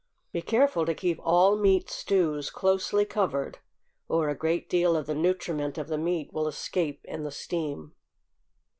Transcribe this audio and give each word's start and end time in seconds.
Be 0.31 0.41
careful 0.41 0.83
to 0.87 0.95
keep 0.95 1.19
all 1.21 1.55
meat 1.55 1.87
stews 1.91 2.49
closely 2.49 3.05
covered, 3.05 3.59
or 4.07 4.29
a 4.29 4.35
great 4.35 4.67
deal 4.67 4.97
of 4.97 5.05
the 5.05 5.13
nutriment 5.13 5.77
of 5.77 5.89
the 5.89 5.97
meat 5.99 6.33
will 6.33 6.47
escape 6.47 7.05
in 7.05 7.21
the 7.23 7.29
steam. 7.29 7.93